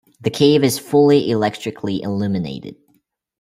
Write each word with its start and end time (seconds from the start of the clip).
The 0.21 0.31
cave 0.31 0.63
is 0.63 0.79
fully 0.79 1.29
electrically 1.29 2.01
illuminated. 2.01 2.75